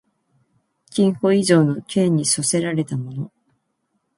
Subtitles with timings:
[0.89, 3.29] 禁錮以上の刑に処せられた者